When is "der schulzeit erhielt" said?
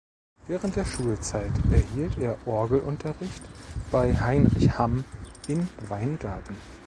0.77-2.17